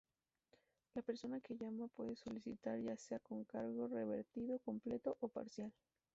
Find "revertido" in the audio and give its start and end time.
3.87-4.57